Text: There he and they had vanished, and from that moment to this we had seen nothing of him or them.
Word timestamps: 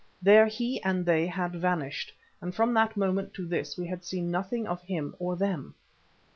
There 0.19 0.47
he 0.47 0.81
and 0.81 1.05
they 1.05 1.27
had 1.27 1.51
vanished, 1.51 2.11
and 2.41 2.55
from 2.55 2.73
that 2.73 2.97
moment 2.97 3.35
to 3.35 3.45
this 3.47 3.77
we 3.77 3.85
had 3.85 4.03
seen 4.03 4.31
nothing 4.31 4.65
of 4.67 4.81
him 4.81 5.15
or 5.19 5.35
them. 5.35 5.75